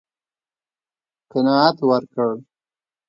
[1.31, 2.29] قناعت ورکړ.